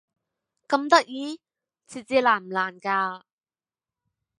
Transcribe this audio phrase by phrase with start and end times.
[0.67, 1.39] 咁得意？
[1.87, 3.21] 設置難唔難㗎？